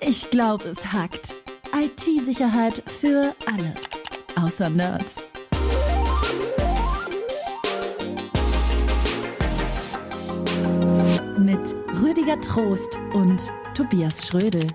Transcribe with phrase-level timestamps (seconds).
[0.00, 1.34] Ich glaube, es hackt.
[1.74, 3.74] IT-Sicherheit für alle.
[4.36, 5.26] Außer Nerds.
[11.38, 14.66] Mit Rüdiger Trost und Tobias Schrödel.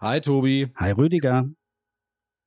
[0.00, 0.70] Hi Tobi.
[0.76, 1.48] Hi Rüdiger.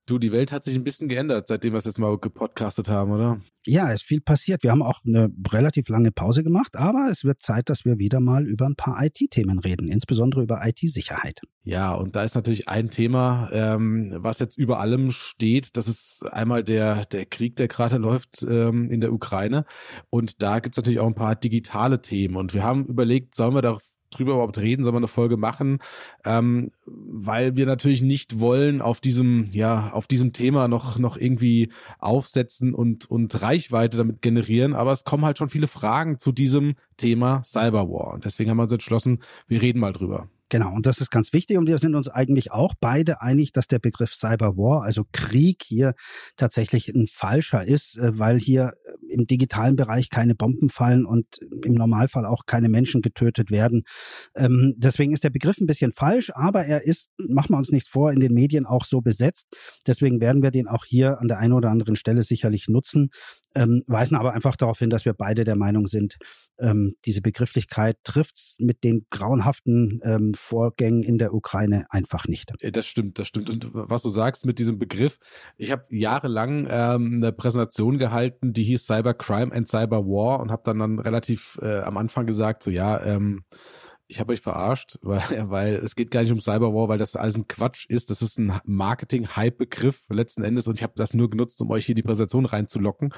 [0.08, 3.12] Du, die Welt hat sich ein bisschen geändert, seitdem wir es jetzt mal gepodcastet haben,
[3.12, 3.42] oder?
[3.66, 4.62] Ja, es ist viel passiert.
[4.62, 8.20] Wir haben auch eine relativ lange Pause gemacht, aber es wird Zeit, dass wir wieder
[8.20, 11.42] mal über ein paar IT-Themen reden, insbesondere über IT-Sicherheit.
[11.64, 15.76] Ja, und da ist natürlich ein Thema, ähm, was jetzt über allem steht.
[15.76, 19.66] Das ist einmal der, der Krieg, der gerade läuft ähm, in der Ukraine.
[20.12, 22.36] Und da gibt's natürlich auch ein paar digitale Themen.
[22.36, 23.80] Und wir haben überlegt, sollen wir da
[24.18, 25.80] drüber überhaupt reden, soll man eine Folge machen,
[26.24, 31.70] ähm, weil wir natürlich nicht wollen auf diesem, ja, auf diesem Thema noch, noch irgendwie
[32.00, 36.76] aufsetzen und, und Reichweite damit generieren, aber es kommen halt schon viele Fragen zu diesem
[36.98, 38.14] Thema Cyberwar.
[38.14, 40.30] Und deswegen haben wir uns entschlossen, wir reden mal drüber.
[40.50, 41.58] Genau, und das ist ganz wichtig.
[41.58, 45.96] Und wir sind uns eigentlich auch beide einig, dass der Begriff Cyberwar, also Krieg hier
[46.38, 51.26] tatsächlich ein falscher ist, äh, weil hier äh, im digitalen Bereich keine Bomben fallen und
[51.64, 53.84] im Normalfall auch keine Menschen getötet werden.
[54.36, 57.90] Ähm, deswegen ist der Begriff ein bisschen falsch, aber er ist, machen wir uns nichts
[57.90, 59.48] vor, in den Medien auch so besetzt.
[59.88, 63.10] Deswegen werden wir den auch hier an der einen oder anderen Stelle sicherlich nutzen,
[63.56, 66.18] ähm, weisen aber einfach darauf hin, dass wir beide der Meinung sind,
[66.60, 72.52] ähm, diese Begrifflichkeit trifft mit den grauenhaften ähm, Vorgängen in der Ukraine einfach nicht.
[72.60, 73.50] Äh, das stimmt, das stimmt.
[73.50, 75.18] Und was du sagst mit diesem Begriff,
[75.58, 80.64] ich habe jahrelang ähm, eine Präsentation gehalten, die hieß Cybercrime and Cyber War und habe
[80.66, 83.44] dann dann relativ äh, am Anfang gesagt, so ja, ähm,
[84.08, 87.38] ich habe euch verarscht, weil, weil es geht gar nicht um Cyberwar, weil das alles
[87.38, 88.10] ein Quatsch ist.
[88.10, 91.96] Das ist ein Marketing-Hype-Begriff letzten Endes und ich habe das nur genutzt, um euch hier
[91.96, 93.14] die Präsentation reinzulocken.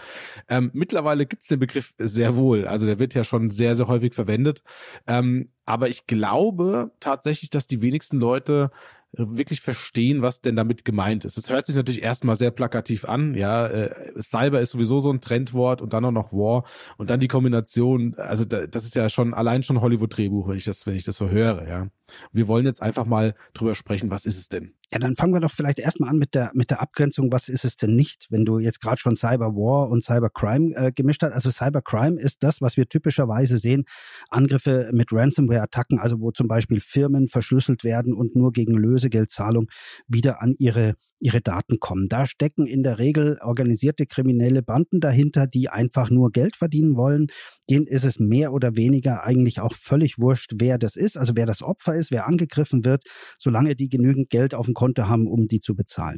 [0.50, 2.68] Ähm, mittlerweile gibt es den Begriff sehr wohl.
[2.68, 4.64] Also der wird ja schon sehr, sehr häufig verwendet.
[5.08, 8.72] Ähm, aber ich glaube tatsächlich, dass die wenigsten Leute
[9.18, 11.38] wirklich verstehen, was denn damit gemeint ist.
[11.38, 15.22] Es hört sich natürlich erstmal sehr plakativ an, ja, äh, Cyber ist sowieso so ein
[15.22, 16.66] Trendwort und dann auch noch War
[16.98, 20.66] und dann die Kombination, also da, das ist ja schon allein schon Hollywood-Drehbuch, wenn ich
[20.66, 21.88] das, wenn ich das so höre, ja.
[22.32, 24.74] Wir wollen jetzt einfach mal drüber sprechen, was ist es denn?
[24.92, 27.66] Ja, dann fangen wir doch vielleicht erstmal an mit der, mit der Abgrenzung, was ist
[27.66, 31.34] es denn nicht, wenn du jetzt gerade schon Cyber War und Cybercrime äh, gemischt hast.
[31.34, 33.84] Also Cybercrime ist das, was wir typischerweise sehen,
[34.30, 39.70] Angriffe mit Ransomware-Attacken, also wo zum Beispiel Firmen verschlüsselt werden und nur gegen Lösegeldzahlung
[40.08, 42.08] wieder an ihre ihre Daten kommen.
[42.08, 47.28] Da stecken in der Regel organisierte kriminelle Banden dahinter, die einfach nur Geld verdienen wollen.
[47.70, 51.46] Denen ist es mehr oder weniger eigentlich auch völlig wurscht, wer das ist, also wer
[51.46, 53.04] das Opfer ist, wer angegriffen wird,
[53.38, 56.18] solange die genügend Geld auf dem Konto haben, um die zu bezahlen.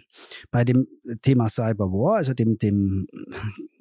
[0.51, 0.87] Bei dem
[1.21, 3.07] Thema Cyberwar, also dem, dem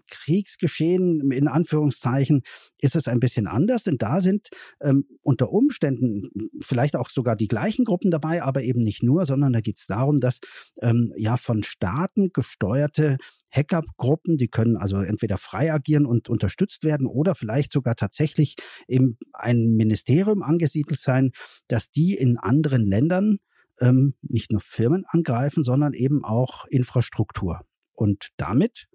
[0.09, 2.43] Kriegsgeschehen in Anführungszeichen
[2.81, 4.49] ist es ein bisschen anders, denn da sind
[4.81, 6.31] ähm, unter Umständen
[6.61, 9.87] vielleicht auch sogar die gleichen Gruppen dabei, aber eben nicht nur, sondern da geht es
[9.87, 10.41] darum, dass
[10.81, 13.17] ähm, ja von Staaten gesteuerte
[13.51, 19.17] Hackergruppen, die können also entweder frei agieren und unterstützt werden oder vielleicht sogar tatsächlich in
[19.33, 21.33] einem Ministerium angesiedelt sein,
[21.69, 23.39] dass die in anderen Ländern
[23.81, 27.61] ähm, nicht nur Firmen angreifen, sondern eben auch Infrastruktur.
[27.95, 28.89] Und damit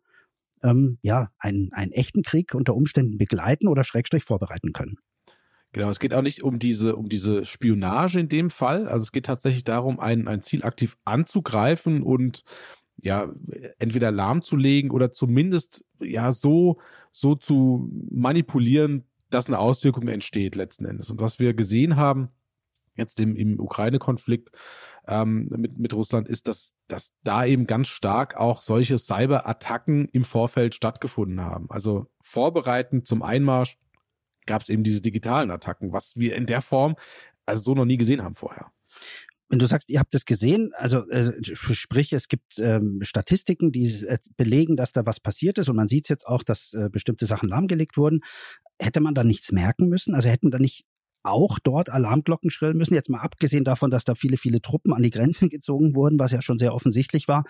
[0.63, 4.97] ähm, ja, einen, einen echten Krieg unter Umständen begleiten oder Schrägstrich vorbereiten können.
[5.73, 8.87] Genau, es geht auch nicht um diese, um diese Spionage in dem Fall.
[8.87, 12.43] Also es geht tatsächlich darum, ein, ein Ziel aktiv anzugreifen und
[13.01, 13.33] ja,
[13.79, 16.79] entweder lahmzulegen oder zumindest ja so,
[17.11, 21.09] so zu manipulieren, dass eine Auswirkung entsteht letzten Endes.
[21.09, 22.29] Und was wir gesehen haben,
[22.95, 24.51] jetzt im, im Ukraine-Konflikt
[25.07, 30.23] ähm, mit, mit Russland, ist, dass, dass da eben ganz stark auch solche Cyber-Attacken im
[30.23, 31.69] Vorfeld stattgefunden haben.
[31.69, 33.77] Also vorbereitend zum Einmarsch
[34.45, 36.95] gab es eben diese digitalen Attacken, was wir in der Form
[37.45, 38.71] also so noch nie gesehen haben vorher.
[39.49, 43.85] Wenn du sagst, ihr habt es gesehen, also äh, sprich, es gibt ähm, Statistiken, die
[44.07, 47.25] äh, belegen, dass da was passiert ist und man sieht jetzt auch, dass äh, bestimmte
[47.25, 48.21] Sachen lahmgelegt wurden.
[48.79, 50.15] Hätte man da nichts merken müssen?
[50.15, 50.85] Also hätten da nicht
[51.23, 52.93] auch dort Alarmglocken schrillen müssen.
[52.93, 56.31] Jetzt mal abgesehen davon, dass da viele, viele Truppen an die Grenzen gezogen wurden, was
[56.31, 57.45] ja schon sehr offensichtlich war.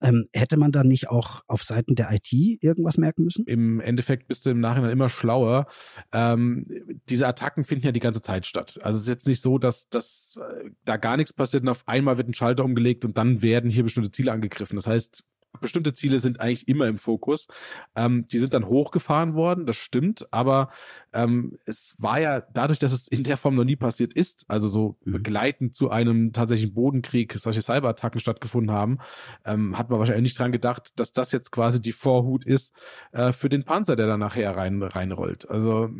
[0.00, 3.44] Ähm, hätte man da nicht auch auf Seiten der IT irgendwas merken müssen?
[3.46, 5.66] Im Endeffekt bist du im Nachhinein immer schlauer.
[6.12, 6.64] Ähm,
[7.08, 8.78] diese Attacken finden ja die ganze Zeit statt.
[8.82, 11.86] Also es ist jetzt nicht so, dass, dass äh, da gar nichts passiert und auf
[11.88, 14.76] einmal wird ein Schalter umgelegt und dann werden hier bestimmte Ziele angegriffen.
[14.76, 15.24] Das heißt,
[15.60, 17.48] bestimmte Ziele sind eigentlich immer im Fokus.
[17.96, 20.70] Ähm, die sind dann hochgefahren worden, das stimmt, aber
[21.12, 24.68] ähm, es war ja dadurch, dass es in der Form noch nie passiert ist, also
[24.68, 25.12] so mhm.
[25.12, 28.98] begleitend zu einem tatsächlichen Bodenkrieg, solche Cyberattacken stattgefunden haben,
[29.44, 32.74] ähm, hat man wahrscheinlich nicht dran gedacht, dass das jetzt quasi die Vorhut ist
[33.12, 35.48] äh, für den Panzer, der dann nachher rein reinrollt.
[35.50, 35.90] Also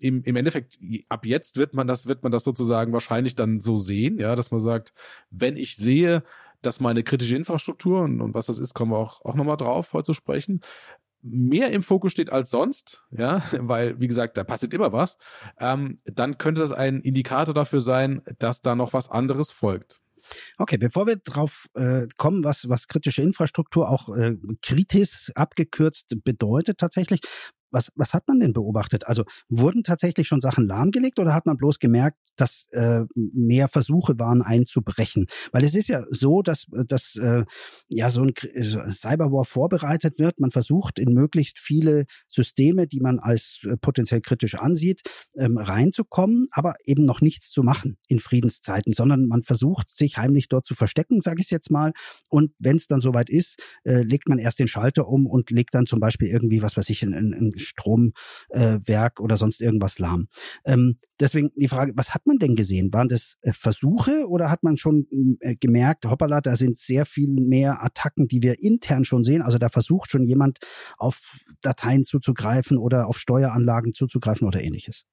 [0.00, 0.78] im, im Endeffekt,
[1.08, 4.50] ab jetzt wird man das, wird man das sozusagen wahrscheinlich dann so sehen, ja, dass
[4.50, 4.94] man sagt,
[5.30, 6.22] wenn ich sehe,
[6.62, 9.92] dass meine kritische Infrastruktur und, und was das ist, kommen wir auch, auch nochmal drauf,
[9.92, 10.60] heute zu sprechen,
[11.22, 15.18] mehr im Fokus steht als sonst, ja, weil, wie gesagt, da passiert immer was,
[15.58, 20.00] ähm, dann könnte das ein Indikator dafür sein, dass da noch was anderes folgt.
[20.58, 26.78] Okay, bevor wir drauf äh, kommen, was, was kritische Infrastruktur auch äh, kritisch abgekürzt bedeutet
[26.78, 27.20] tatsächlich,
[27.70, 29.06] was, was hat man denn beobachtet?
[29.06, 34.18] Also wurden tatsächlich schon Sachen lahmgelegt oder hat man bloß gemerkt, dass äh, mehr Versuche
[34.18, 35.26] waren einzubrechen?
[35.52, 37.44] Weil es ist ja so, dass, dass äh,
[37.88, 38.32] ja so ein
[38.90, 40.40] Cyberwar vorbereitet wird.
[40.40, 45.02] Man versucht in möglichst viele Systeme, die man als äh, potenziell kritisch ansieht,
[45.36, 50.48] ähm, reinzukommen, aber eben noch nichts zu machen in Friedenszeiten, sondern man versucht sich heimlich
[50.48, 51.92] dort zu verstecken, sage ich jetzt mal.
[52.28, 55.74] Und wenn es dann soweit ist, äh, legt man erst den Schalter um und legt
[55.74, 60.28] dann zum Beispiel irgendwie, was weiß ich, ein, ein Stromwerk äh, oder sonst irgendwas lahm.
[60.64, 62.92] Ähm, deswegen die Frage, was hat man denn gesehen?
[62.92, 65.06] Waren das äh, Versuche oder hat man schon
[65.40, 69.42] äh, gemerkt, hoppala, da sind sehr viel mehr Attacken, die wir intern schon sehen?
[69.42, 70.58] Also da versucht schon jemand
[70.96, 75.06] auf Dateien zuzugreifen oder auf Steueranlagen zuzugreifen oder ähnliches.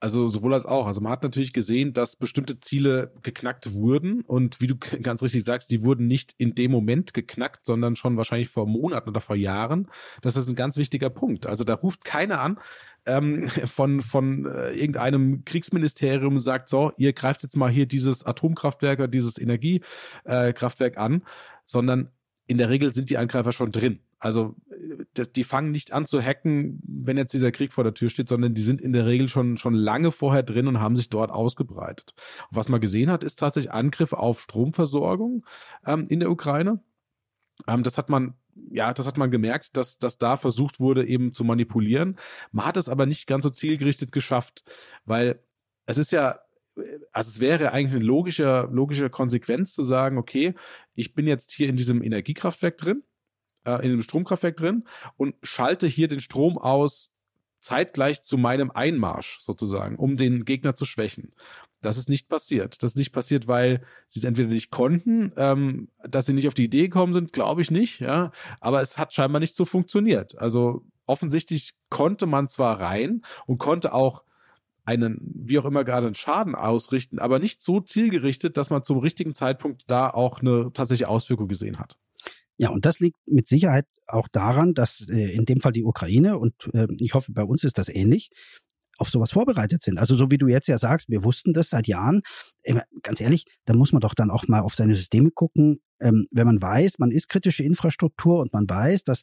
[0.00, 0.86] Also sowohl als auch.
[0.86, 5.44] Also man hat natürlich gesehen, dass bestimmte Ziele geknackt wurden und wie du ganz richtig
[5.44, 9.36] sagst, die wurden nicht in dem Moment geknackt, sondern schon wahrscheinlich vor Monaten oder vor
[9.36, 9.88] Jahren.
[10.22, 11.46] Das ist ein ganz wichtiger Punkt.
[11.46, 12.58] Also da ruft keiner an
[13.04, 18.24] ähm, von von äh, irgendeinem Kriegsministerium und sagt so, ihr greift jetzt mal hier dieses
[18.24, 21.22] Atomkraftwerk oder dieses Energiekraftwerk äh, an,
[21.66, 22.10] sondern
[22.46, 24.00] in der Regel sind die Angreifer schon drin.
[24.20, 24.54] Also
[25.14, 28.28] das, die fangen nicht an zu hacken, wenn jetzt dieser Krieg vor der Tür steht,
[28.28, 31.30] sondern die sind in der Regel schon, schon lange vorher drin und haben sich dort
[31.30, 32.14] ausgebreitet.
[32.50, 35.46] Und was man gesehen hat, ist tatsächlich Angriffe auf Stromversorgung
[35.86, 36.80] ähm, in der Ukraine.
[37.66, 38.34] Ähm, das hat man
[38.68, 42.18] ja, das hat man gemerkt, dass, dass da versucht wurde, eben zu manipulieren.
[42.52, 44.64] Man hat es aber nicht ganz so zielgerichtet geschafft,
[45.06, 45.40] weil
[45.86, 46.40] es ist ja
[47.12, 50.54] also es wäre eigentlich eine logische, logische Konsequenz zu sagen, okay,
[50.94, 53.02] ich bin jetzt hier in diesem Energiekraftwerk drin
[53.64, 54.84] äh, in dem Stromkraftwerk drin
[55.16, 57.10] und schalte hier den Strom aus
[57.60, 61.32] zeitgleich zu meinem Einmarsch sozusagen, um den Gegner zu schwächen.
[61.82, 62.82] Das ist nicht passiert.
[62.82, 66.54] Das ist nicht passiert, weil sie es entweder nicht konnten, ähm, dass sie nicht auf
[66.54, 68.32] die Idee gekommen sind, glaube ich nicht, ja.
[68.60, 70.36] Aber es hat scheinbar nicht so funktioniert.
[70.38, 74.24] Also offensichtlich konnte man zwar rein und konnte auch
[74.84, 78.98] einen, wie auch immer gerade einen Schaden ausrichten, aber nicht so zielgerichtet, dass man zum
[78.98, 81.96] richtigen Zeitpunkt da auch eine tatsächliche Auswirkung gesehen hat.
[82.60, 86.38] Ja, und das liegt mit Sicherheit auch daran, dass äh, in dem Fall die Ukraine
[86.38, 88.28] und äh, ich hoffe, bei uns ist das ähnlich,
[88.98, 89.98] auf sowas vorbereitet sind.
[89.98, 92.20] Also so wie du jetzt ja sagst, wir wussten das seit Jahren.
[93.02, 95.80] Ganz ehrlich, da muss man doch dann auch mal auf seine Systeme gucken.
[96.00, 99.22] Ähm, wenn man weiß, man ist kritische Infrastruktur und man weiß, dass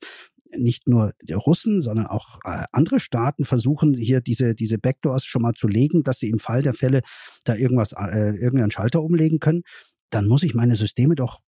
[0.58, 5.44] nicht nur die Russen, sondern auch äh, andere Staaten versuchen hier diese diese Backdoors schon
[5.44, 7.02] mal zu legen, dass sie im Fall der Fälle
[7.44, 9.62] da irgendwas äh, irgendeinen Schalter umlegen können,
[10.10, 11.42] dann muss ich meine Systeme doch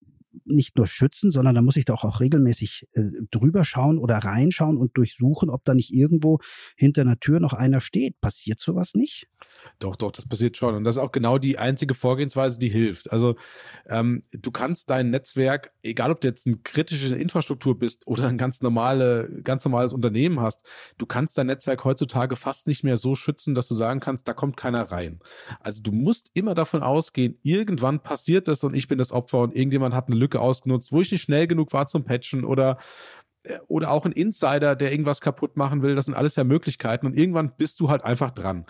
[0.45, 4.77] nicht nur schützen, sondern da muss ich doch auch regelmäßig äh, drüber schauen oder reinschauen
[4.77, 6.39] und durchsuchen, ob da nicht irgendwo
[6.77, 8.21] hinter einer Tür noch einer steht.
[8.21, 9.29] Passiert sowas nicht?
[9.79, 10.75] Doch, doch, das passiert schon.
[10.75, 13.11] Und das ist auch genau die einzige Vorgehensweise, die hilft.
[13.13, 13.37] Also
[13.87, 18.39] ähm, du kannst dein Netzwerk, egal ob du jetzt eine kritische Infrastruktur bist oder ein
[18.39, 20.67] ganz normale, ganz normales Unternehmen hast,
[20.99, 24.35] du kannst dein Netzwerk heutzutage fast nicht mehr so schützen, dass du sagen kannst, da
[24.35, 25.21] kommt keiner rein.
[25.61, 29.55] Also du musst immer davon ausgehen, irgendwann passiert das und ich bin das Opfer und
[29.55, 32.79] irgendjemand hat eine Lücke ausgenutzt, wo ich nicht schnell genug war zum Patchen oder
[33.69, 35.95] oder auch ein Insider, der irgendwas kaputt machen will.
[35.95, 38.67] Das sind alles ja Möglichkeiten und irgendwann bist du halt einfach dran.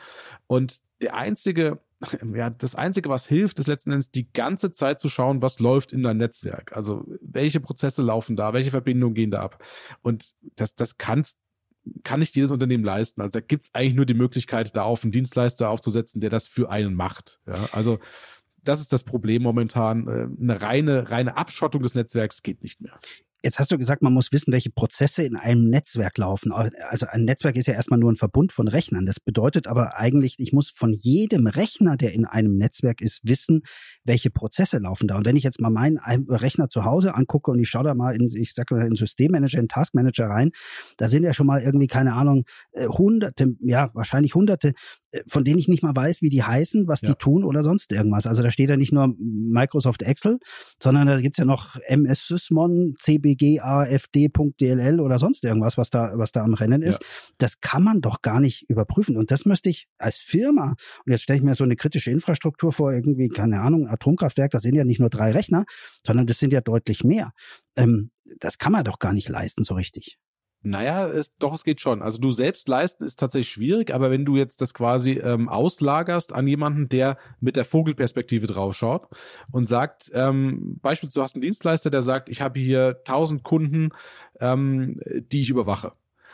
[0.46, 1.78] Und der einzige,
[2.34, 5.92] ja, das einzige, was hilft, ist letzten Endes die ganze Zeit zu schauen, was läuft
[5.92, 6.72] in deinem Netzwerk.
[6.74, 9.62] Also welche Prozesse laufen da, welche Verbindungen gehen da ab.
[10.02, 11.38] Und das, das kannst
[12.04, 13.22] kann nicht jedes Unternehmen leisten.
[13.22, 16.46] Also da gibt es eigentlich nur die Möglichkeit, da auf einen Dienstleister aufzusetzen, der das
[16.46, 17.40] für einen macht.
[17.46, 17.98] Ja, also
[18.62, 20.06] das ist das Problem momentan.
[20.06, 22.98] Äh, eine reine, reine Abschottung des Netzwerks geht nicht mehr.
[23.48, 26.52] Jetzt hast du gesagt, man muss wissen, welche Prozesse in einem Netzwerk laufen.
[26.52, 29.06] Also ein Netzwerk ist ja erstmal nur ein Verbund von Rechnern.
[29.06, 33.62] Das bedeutet aber eigentlich, ich muss von jedem Rechner, der in einem Netzwerk ist, wissen,
[34.04, 35.16] welche Prozesse laufen da.
[35.16, 35.96] Und wenn ich jetzt mal meinen
[36.28, 39.58] Rechner zu Hause angucke und ich schaue da mal in, ich sage mal, in Systemmanager,
[39.58, 40.50] in Taskmanager rein,
[40.98, 44.74] da sind ja schon mal irgendwie, keine Ahnung, äh, hunderte, ja, wahrscheinlich hunderte,
[45.10, 47.08] äh, von denen ich nicht mal weiß, wie die heißen, was ja.
[47.08, 48.26] die tun oder sonst irgendwas.
[48.26, 50.38] Also da steht ja nicht nur Microsoft Excel,
[50.82, 56.32] sondern da gibt's ja noch MS Sysmon, CBG, AFD.dll oder sonst irgendwas, was da, was
[56.32, 57.02] da am Rennen ist.
[57.02, 57.08] Ja.
[57.38, 59.16] Das kann man doch gar nicht überprüfen.
[59.16, 62.72] Und das müsste ich als Firma, und jetzt stelle ich mir so eine kritische Infrastruktur
[62.72, 65.64] vor, irgendwie, keine Ahnung, Atomkraftwerk, das sind ja nicht nur drei Rechner,
[66.06, 67.32] sondern das sind ja deutlich mehr.
[67.76, 70.18] Ähm, das kann man doch gar nicht leisten so richtig.
[70.62, 72.02] Naja, es, doch, es geht schon.
[72.02, 76.32] Also du selbst leisten ist tatsächlich schwierig, aber wenn du jetzt das quasi ähm, auslagerst
[76.32, 79.08] an jemanden, der mit der Vogelperspektive draufschaut
[79.52, 83.90] und sagt, ähm, beispielsweise du hast einen Dienstleister, der sagt, ich habe hier 1000 Kunden,
[84.40, 85.00] ähm,
[85.30, 85.92] die ich überwache.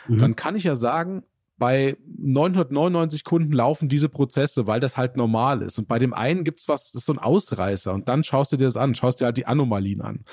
[0.08, 0.18] Mhm.
[0.18, 1.24] Dann kann ich ja sagen,
[1.56, 5.78] bei 999 Kunden laufen diese Prozesse, weil das halt normal ist.
[5.78, 7.92] Und bei dem einen gibt's was, das ist so ein Ausreißer.
[7.92, 10.24] Und dann schaust du dir das an, schaust dir halt die Anomalien an.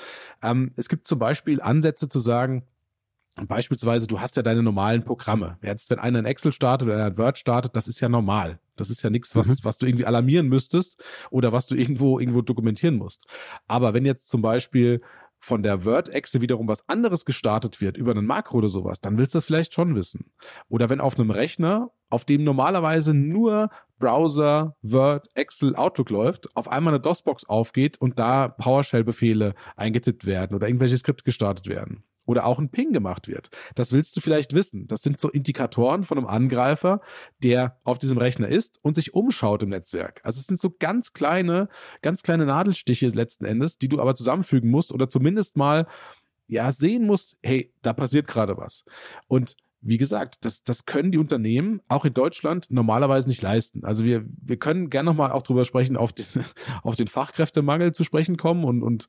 [0.42, 2.64] Ähm, es gibt zum Beispiel Ansätze zu sagen,
[3.34, 5.56] Beispielsweise, du hast ja deine normalen Programme.
[5.62, 8.60] Jetzt, wenn einer ein Excel startet oder ein Word startet, das ist ja normal.
[8.76, 9.56] Das ist ja nichts, was, mhm.
[9.62, 13.24] was du irgendwie alarmieren müsstest oder was du irgendwo, irgendwo dokumentieren musst.
[13.66, 15.00] Aber wenn jetzt zum Beispiel
[15.38, 19.34] von der Word-Excel wiederum was anderes gestartet wird, über einen Makro oder sowas, dann willst
[19.34, 20.30] du das vielleicht schon wissen.
[20.68, 26.70] Oder wenn auf einem Rechner, auf dem normalerweise nur Browser, Word, Excel, Outlook läuft, auf
[26.70, 32.46] einmal eine DOS-Box aufgeht und da PowerShell-Befehle eingetippt werden oder irgendwelche Skripte gestartet werden oder
[32.46, 33.50] auch ein Ping gemacht wird.
[33.74, 34.86] Das willst du vielleicht wissen.
[34.88, 37.00] Das sind so Indikatoren von einem Angreifer,
[37.42, 40.20] der auf diesem Rechner ist und sich umschaut im Netzwerk.
[40.24, 41.68] Also es sind so ganz kleine,
[42.00, 45.86] ganz kleine Nadelstiche letzten Endes, die du aber zusammenfügen musst oder zumindest mal
[46.48, 48.84] ja sehen musst, hey, da passiert gerade was.
[49.28, 53.84] Und wie gesagt, das, das können die Unternehmen auch in Deutschland normalerweise nicht leisten.
[53.84, 56.24] Also wir, wir können gerne nochmal auch drüber sprechen, auf den,
[56.82, 59.08] auf den Fachkräftemangel zu sprechen kommen und, und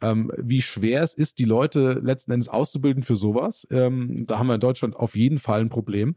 [0.00, 3.66] ähm, wie schwer es ist, die Leute letzten Endes auszubilden für sowas.
[3.70, 6.14] Ähm, da haben wir in Deutschland auf jeden Fall ein Problem.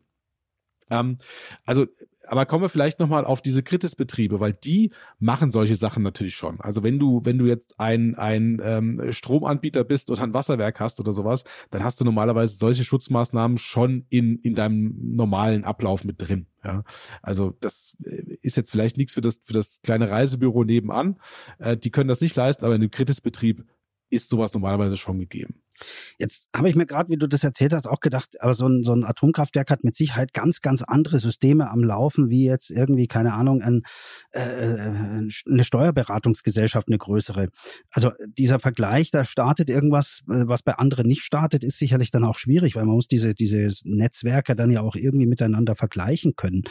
[0.91, 1.17] Ähm,
[1.65, 1.87] also
[2.27, 6.59] aber kommen wir vielleicht nochmal auf diese Kritisbetriebe, weil die machen solche Sachen natürlich schon.
[6.61, 10.99] Also wenn du, wenn du jetzt ein, ein ähm, Stromanbieter bist oder ein Wasserwerk hast
[10.99, 16.21] oder sowas, dann hast du normalerweise solche Schutzmaßnahmen schon in, in deinem normalen Ablauf mit
[16.21, 16.47] drin.
[16.63, 16.83] Ja,
[17.21, 21.19] also das äh, ist jetzt vielleicht nichts für das, für das kleine Reisebüro nebenan.
[21.59, 23.65] Äh, die können das nicht leisten, aber in dem Kritisbetrieb
[24.09, 25.61] ist sowas normalerweise schon gegeben.
[26.17, 28.83] Jetzt habe ich mir gerade, wie du das erzählt hast, auch gedacht, aber so ein,
[28.83, 33.07] so ein Atomkraftwerk hat mit Sicherheit ganz, ganz andere Systeme am Laufen, wie jetzt irgendwie,
[33.07, 33.83] keine Ahnung, ein,
[34.31, 37.49] äh, äh eine Steuerberatungsgesellschaft, eine größere.
[37.91, 42.23] Also dieser Vergleich, da startet irgendwas, äh, was bei anderen nicht startet, ist sicherlich dann
[42.23, 46.63] auch schwierig, weil man muss diese, diese Netzwerke dann ja auch irgendwie miteinander vergleichen können.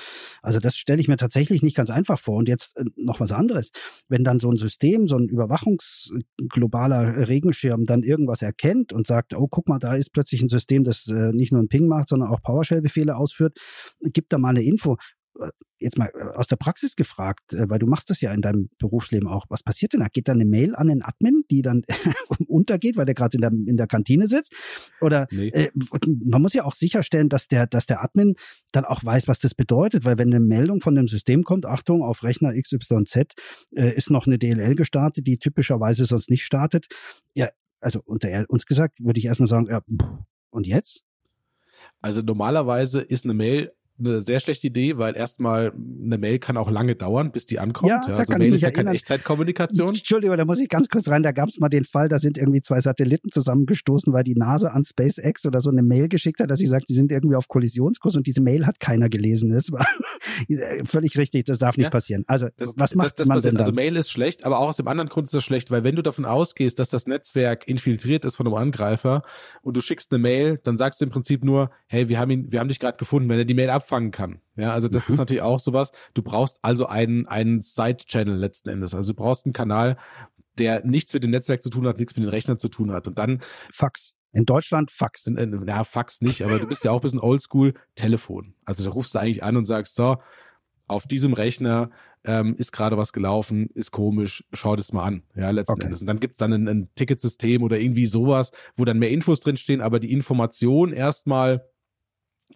[0.42, 2.36] Also das stelle ich mir tatsächlich nicht ganz einfach vor.
[2.36, 3.70] Und jetzt äh, noch was anderes.
[4.08, 9.48] Wenn dann so ein System, so ein überwachungsglobaler Regenschirm dann irgendwas erkennt und sagt, oh,
[9.48, 12.30] guck mal, da ist plötzlich ein System, das äh, nicht nur ein Ping macht, sondern
[12.30, 13.56] auch PowerShell-Befehle ausführt,
[14.00, 14.96] gibt da mal eine Info.
[15.40, 18.70] Äh, jetzt mal äh, aus der Praxis gefragt, weil du machst das ja in deinem
[18.78, 19.46] Berufsleben auch.
[19.48, 20.08] Was passiert denn da?
[20.08, 21.82] Geht da eine Mail an den Admin, die dann
[22.48, 24.54] untergeht, weil der gerade in der, in der Kantine sitzt?
[25.00, 25.48] Oder nee.
[25.48, 25.70] äh,
[26.24, 28.34] man muss ja auch sicherstellen, dass der, dass der Admin
[28.72, 32.02] dann auch weiß, was das bedeutet, weil wenn eine Meldung von dem System kommt, Achtung,
[32.02, 33.34] auf Rechner XYZ
[33.74, 36.86] äh, ist noch eine DLL gestartet, die typischerweise sonst nicht startet,
[37.34, 37.48] ja,
[37.84, 39.82] also unter uns gesagt, würde ich erstmal sagen, ja,
[40.50, 41.04] und jetzt?
[42.00, 46.70] Also normalerweise ist eine Mail eine sehr schlechte Idee, weil erstmal eine Mail kann auch
[46.70, 47.90] lange dauern, bis die ankommt.
[47.90, 48.14] Ja, ja.
[48.16, 49.88] Also Mail ist ja keine Echtzeitkommunikation.
[49.88, 51.22] Entschuldigung, da muss ich ganz kurz rein.
[51.22, 54.70] Da gab es mal den Fall, da sind irgendwie zwei Satelliten zusammengestoßen, weil die NASA
[54.70, 57.46] an SpaceX oder so eine Mail geschickt hat, dass sie sagt, die sind irgendwie auf
[57.46, 59.50] Kollisionskurs und diese Mail hat keiner gelesen.
[59.50, 59.86] Das war
[60.84, 62.24] völlig richtig, das darf nicht ja, passieren.
[62.26, 64.76] Also das, was macht das, das man denn Also Mail ist schlecht, aber auch aus
[64.76, 68.24] dem anderen Grund ist das schlecht, weil wenn du davon ausgehst, dass das Netzwerk infiltriert
[68.24, 69.22] ist von einem Angreifer
[69.62, 72.50] und du schickst eine Mail, dann sagst du im Prinzip nur, hey, wir haben ihn,
[72.50, 73.28] wir haben dich gerade gefunden.
[73.28, 74.40] Wenn er die Mail ab abfangen kann.
[74.56, 75.14] Ja, also das mhm.
[75.14, 75.92] ist natürlich auch sowas.
[76.14, 78.94] Du brauchst also einen, einen Side-Channel letzten Endes.
[78.94, 79.96] Also du brauchst einen Kanal,
[80.58, 83.06] der nichts mit dem Netzwerk zu tun hat, nichts mit den Rechnern zu tun hat.
[83.06, 83.40] Und dann
[83.72, 84.14] Fax.
[84.32, 85.26] In Deutschland Fax.
[85.26, 87.74] In, in, ja, Fax nicht, aber du bist ja auch ein bisschen oldschool.
[87.94, 88.54] Telefon.
[88.64, 90.16] Also da rufst du eigentlich an und sagst, so,
[90.86, 91.90] auf diesem Rechner
[92.24, 95.84] ähm, ist gerade was gelaufen, ist komisch, schau das mal an, ja, letzten okay.
[95.84, 96.00] Endes.
[96.00, 99.80] Und dann gibt's dann ein, ein Ticketsystem oder irgendwie sowas, wo dann mehr Infos drinstehen,
[99.80, 101.64] aber die Information erstmal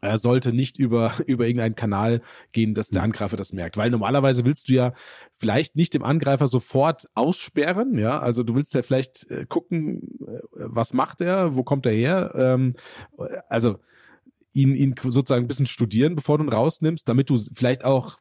[0.00, 3.06] er sollte nicht über, über irgendeinen Kanal gehen, dass der mhm.
[3.06, 3.76] Angreifer das merkt.
[3.76, 4.92] Weil normalerweise willst du ja
[5.32, 8.18] vielleicht nicht dem Angreifer sofort aussperren, ja.
[8.18, 12.32] Also du willst ja vielleicht äh, gucken, äh, was macht er, wo kommt er her.
[12.34, 12.74] Ähm,
[13.48, 13.78] also
[14.52, 18.18] ihn, ihn sozusagen ein bisschen studieren, bevor du ihn rausnimmst, damit du vielleicht auch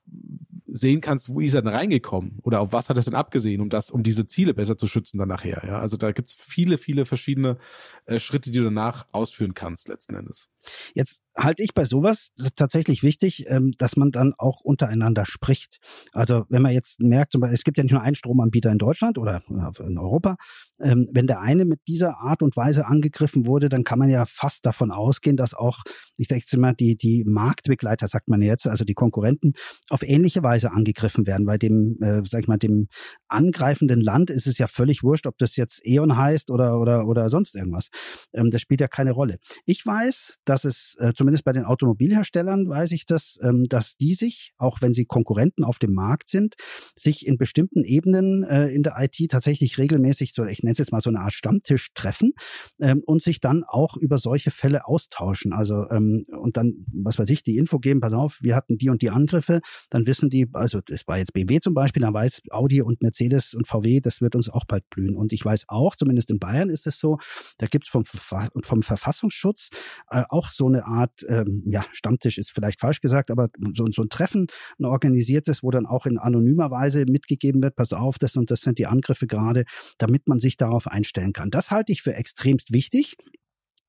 [0.67, 3.69] sehen kannst, wo ist er denn reingekommen oder auf was hat er denn abgesehen, um
[3.69, 5.63] das, um diese Ziele besser zu schützen dann nachher.
[5.65, 7.57] Ja, also da gibt's viele, viele verschiedene
[8.05, 10.49] äh, Schritte, die du danach ausführen kannst letzten Endes.
[10.93, 15.77] Jetzt halte ich bei sowas tatsächlich wichtig, ähm, dass man dann auch untereinander spricht.
[16.11, 19.41] Also wenn man jetzt merkt, es gibt ja nicht nur einen Stromanbieter in Deutschland oder
[19.47, 20.37] in Europa,
[20.79, 24.25] ähm, wenn der eine mit dieser Art und Weise angegriffen wurde, dann kann man ja
[24.25, 25.83] fast davon ausgehen, dass auch,
[26.17, 29.53] ich sage jetzt mal, die, die Marktbegleiter, sagt man jetzt, also die Konkurrenten,
[29.89, 31.45] auf ähnliche Weise angegriffen werden.
[31.45, 32.87] Bei dem, äh, sag ich mal, dem
[33.27, 37.29] angreifenden Land ist es ja völlig wurscht, ob das jetzt E.ON heißt oder, oder, oder
[37.29, 37.89] sonst irgendwas.
[38.33, 39.37] Ähm, das spielt ja keine Rolle.
[39.65, 43.95] Ich weiß, dass dass es äh, zumindest bei den Automobilherstellern weiß ich das, ähm, dass
[43.97, 46.55] die sich, auch wenn sie Konkurrenten auf dem Markt sind,
[46.95, 50.91] sich in bestimmten Ebenen äh, in der IT tatsächlich regelmäßig so, ich nenne es jetzt
[50.91, 52.33] mal so eine Art Stammtisch treffen
[52.79, 55.53] ähm, und sich dann auch über solche Fälle austauschen.
[55.53, 58.89] Also ähm, und dann, was weiß ich, die Info geben, pass auf, wir hatten die
[58.89, 59.61] und die Angriffe,
[59.91, 63.53] dann wissen die, also das war jetzt BMW zum Beispiel, dann weiß Audi und Mercedes
[63.53, 65.15] und VW, das wird uns auch bald blühen.
[65.15, 67.19] Und ich weiß auch, zumindest in Bayern ist es so,
[67.59, 69.69] da gibt es vom, vom Verfassungsschutz
[70.09, 74.01] äh, auch so eine Art, ähm, ja, Stammtisch ist vielleicht falsch gesagt, aber so, so
[74.01, 74.47] ein Treffen,
[74.79, 78.61] ein organisiertes, wo dann auch in anonymer Weise mitgegeben wird, pass auf, das und das
[78.61, 79.65] sind die Angriffe gerade,
[79.97, 81.49] damit man sich darauf einstellen kann.
[81.49, 83.15] Das halte ich für extremst wichtig.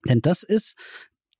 [0.08, 0.76] Denn das ist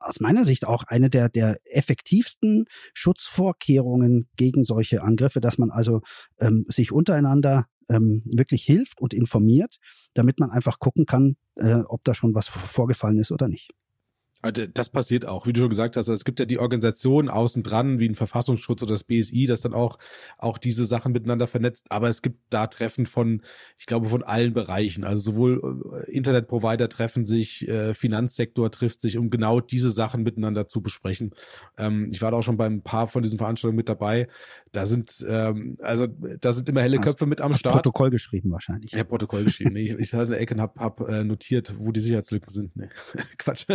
[0.01, 6.03] aus meiner Sicht auch eine der, der effektivsten Schutzvorkehrungen gegen solche Angriffe, dass man also
[6.39, 9.79] ähm, sich untereinander ähm, wirklich hilft und informiert,
[10.15, 13.71] damit man einfach gucken kann, äh, ob da schon was vorgefallen ist oder nicht.
[14.41, 16.09] Also, das passiert auch, wie du schon gesagt hast.
[16.09, 19.63] Also es gibt ja die Organisation außen dran, wie ein Verfassungsschutz oder das BSI, das
[19.63, 19.99] dann auch,
[20.39, 21.87] auch diese Sachen miteinander vernetzt.
[21.91, 23.43] Aber es gibt da Treffen von,
[23.79, 25.03] ich glaube, von allen Bereichen.
[25.03, 30.69] Also sowohl äh, Internetprovider treffen sich, äh, Finanzsektor trifft sich, um genau diese Sachen miteinander
[30.69, 31.35] zu besprechen.
[31.77, 34.29] Ähm, ich war da auch schon bei ein paar von diesen Veranstaltungen mit dabei.
[34.71, 37.75] Da sind, ähm, also da sind immer helle Köpfe mit am Start.
[37.75, 38.93] Protokoll geschrieben wahrscheinlich.
[38.93, 39.75] Ja, Protokoll geschrieben.
[39.77, 42.77] ich, ich saß in der Ecke und hab, hab äh, notiert, wo die Sicherheitslücken sind.
[42.77, 42.89] Nee,
[43.39, 43.67] Quatsch.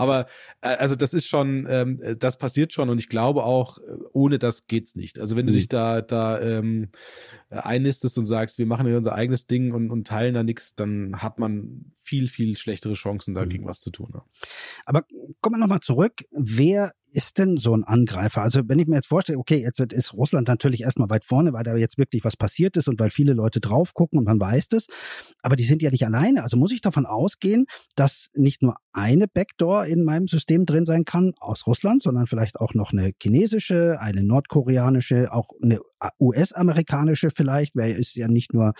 [0.00, 0.28] Aber
[0.62, 3.82] äh, also das ist schon, ähm, das passiert schon und ich glaube auch, äh,
[4.14, 5.20] ohne das geht's nicht.
[5.20, 5.56] Also wenn du mhm.
[5.56, 6.88] dich da, da ähm,
[7.50, 11.16] einlistest und sagst, wir machen hier unser eigenes Ding und, und teilen da nichts, dann
[11.20, 13.68] hat man viel, viel schlechtere Chancen, dagegen mhm.
[13.68, 14.08] was zu tun.
[14.14, 14.22] Ne?
[14.86, 15.04] Aber
[15.42, 16.22] kommen wir nochmal zurück.
[16.30, 18.42] Wer ist denn so ein Angreifer?
[18.42, 21.52] Also wenn ich mir jetzt vorstelle, okay, jetzt wird, ist Russland natürlich erstmal weit vorne,
[21.52, 24.40] weil da jetzt wirklich was passiert ist und weil viele Leute drauf gucken und man
[24.40, 24.86] weiß das.
[25.42, 26.42] Aber die sind ja nicht alleine.
[26.42, 27.66] Also muss ich davon ausgehen,
[27.96, 32.58] dass nicht nur eine Backdoor in meinem System drin sein kann aus Russland, sondern vielleicht
[32.58, 35.80] auch noch eine chinesische, eine nordkoreanische, auch eine
[36.18, 37.76] US-amerikanische vielleicht.
[37.76, 38.72] Wäre ist ja nicht nur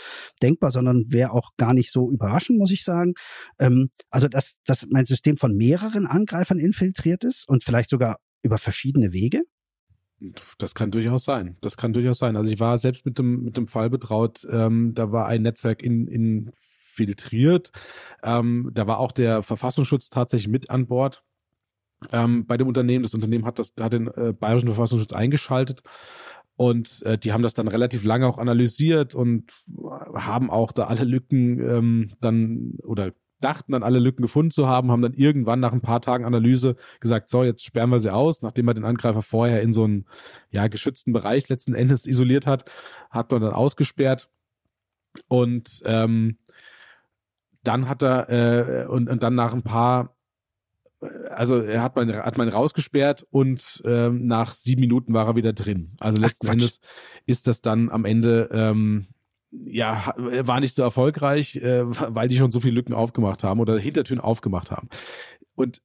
[0.43, 3.15] denkbar, sondern wäre auch gar nicht so überraschend, muss ich sagen.
[3.59, 8.59] Ähm, also dass, dass mein System von mehreren Angreifern infiltriert ist und vielleicht sogar über
[8.59, 9.43] verschiedene Wege?
[10.59, 11.57] Das kann durchaus sein.
[11.63, 12.37] Das kann durchaus sein.
[12.37, 15.83] Also ich war selbst mit dem, mit dem Fall betraut, ähm, da war ein Netzwerk
[15.83, 16.07] in,
[17.01, 17.73] infiltriert.
[18.23, 21.23] Ähm, da war auch der Verfassungsschutz tatsächlich mit an Bord
[22.13, 23.03] ähm, bei dem Unternehmen.
[23.03, 25.83] Das Unternehmen hat, das, hat den äh, bayerischen Verfassungsschutz eingeschaltet.
[26.57, 29.51] Und äh, die haben das dann relativ lange auch analysiert und
[30.15, 34.91] haben auch da alle Lücken ähm, dann oder dachten dann alle Lücken gefunden zu haben,
[34.91, 38.43] haben dann irgendwann nach ein paar Tagen Analyse gesagt, so, jetzt sperren wir sie aus,
[38.43, 40.05] nachdem man den Angreifer vorher in so einen
[40.51, 42.71] ja, geschützten Bereich letzten Endes isoliert hat,
[43.11, 44.29] hat man dann ausgesperrt
[45.29, 46.39] und ähm,
[47.63, 50.17] dann hat er äh, und, und dann nach ein paar
[51.31, 55.55] also er hat man hat man rausgesperrt und ähm, nach sieben Minuten war er wieder
[55.55, 55.97] drin.
[55.99, 56.79] Also letzten Ach, Endes
[57.25, 59.07] ist das dann am Ende ähm,
[59.51, 63.79] ja, war nicht so erfolgreich, äh, weil die schon so viele Lücken aufgemacht haben oder
[63.79, 64.89] Hintertüren aufgemacht haben.
[65.55, 65.83] Und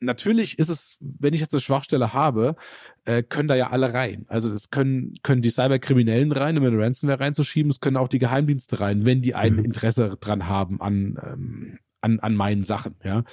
[0.00, 2.56] natürlich ist es, wenn ich jetzt eine Schwachstelle habe,
[3.04, 4.26] äh, können da ja alle rein.
[4.28, 8.18] Also es können, können die Cyberkriminellen rein, um eine Ransomware reinzuschieben, es können auch die
[8.18, 9.64] Geheimdienste rein, wenn die ein mhm.
[9.64, 13.24] Interesse dran haben an, ähm, an, an meinen Sachen, ja.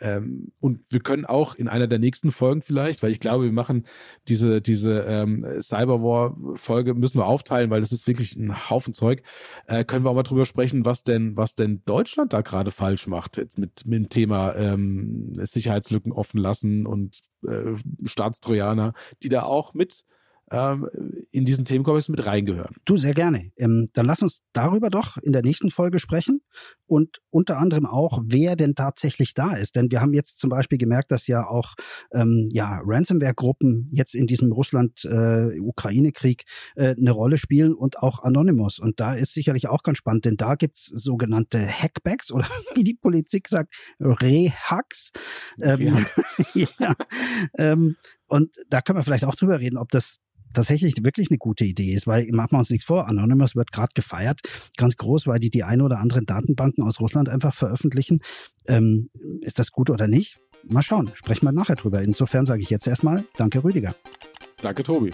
[0.00, 3.52] Ähm, und wir können auch in einer der nächsten Folgen vielleicht, weil ich glaube, wir
[3.52, 3.86] machen
[4.28, 9.22] diese, diese ähm, Cyberwar-Folge, müssen wir aufteilen, weil das ist wirklich ein Haufen Zeug,
[9.66, 13.08] äh, können wir auch mal drüber sprechen, was denn, was denn Deutschland da gerade falsch
[13.08, 19.42] macht, jetzt mit, mit dem Thema ähm, Sicherheitslücken offen lassen und äh, Staatstrojaner, die da
[19.42, 20.04] auch mit
[20.50, 20.88] ähm,
[21.30, 22.76] in diesen Themenkomplex mit reingehören.
[22.84, 23.52] Du, sehr gerne.
[23.56, 26.42] Ähm, dann lass uns darüber doch in der nächsten Folge sprechen
[26.86, 29.76] und unter anderem auch, wer denn tatsächlich da ist.
[29.76, 31.74] Denn wir haben jetzt zum Beispiel gemerkt, dass ja auch
[32.12, 36.44] ähm, ja, Ransomware-Gruppen jetzt in diesem Russland-Ukraine-Krieg
[36.76, 38.78] äh, äh, eine Rolle spielen und auch Anonymous.
[38.78, 42.94] Und da ist sicherlich auch ganz spannend, denn da gibt's sogenannte Hackbacks oder wie die
[42.94, 45.12] Politik sagt, Rehacks.
[45.60, 46.04] Ähm,
[46.54, 46.94] ja,
[47.56, 50.18] ähm, und da können wir vielleicht auch drüber reden, ob das
[50.52, 53.92] tatsächlich wirklich eine gute Idee ist, weil machen wir uns nichts vor, Anonymous wird gerade
[53.94, 54.40] gefeiert,
[54.76, 58.20] ganz groß, weil die die eine oder anderen Datenbanken aus Russland einfach veröffentlichen.
[58.66, 59.10] Ähm,
[59.40, 60.38] ist das gut oder nicht?
[60.64, 62.02] Mal schauen, sprechen wir nachher drüber.
[62.02, 63.94] Insofern sage ich jetzt erstmal Danke, Rüdiger.
[64.62, 65.10] Danke, Tobi.